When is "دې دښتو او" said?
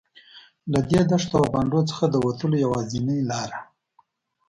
0.89-1.45